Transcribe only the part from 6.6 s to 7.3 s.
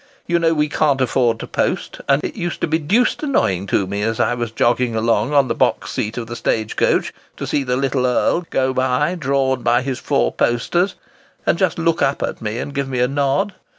coach,